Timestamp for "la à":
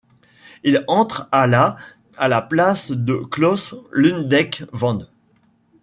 1.45-2.27